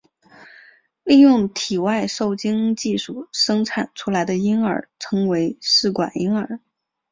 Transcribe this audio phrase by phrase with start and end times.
[1.03, 6.59] 利用体外受精技术生产出来的婴儿称为试管婴儿。